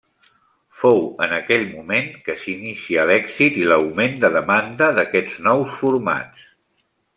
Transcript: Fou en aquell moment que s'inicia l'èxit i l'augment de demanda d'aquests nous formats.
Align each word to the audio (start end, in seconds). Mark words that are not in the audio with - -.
Fou 0.83 1.01
en 1.25 1.35
aquell 1.35 1.65
moment 1.73 2.09
que 2.29 2.37
s'inicia 2.45 3.05
l'èxit 3.11 3.61
i 3.65 3.69
l'augment 3.73 4.19
de 4.25 4.33
demanda 4.39 4.91
d'aquests 5.01 5.39
nous 5.51 5.79
formats. 5.85 6.53